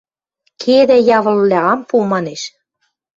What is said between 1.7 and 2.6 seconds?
ам пу!– манеш.